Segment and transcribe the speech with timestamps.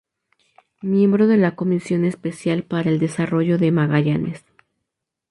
[0.81, 4.43] Miembro de la Comisión Especial para el Desarrollo de Magallanes.